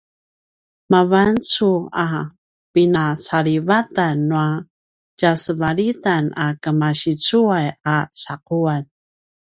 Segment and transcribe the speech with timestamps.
[0.91, 1.69] mavancu
[2.05, 2.07] a
[2.73, 4.49] pinacalivatan nua
[5.17, 8.83] tjasevalitan a kemasicuay a caquan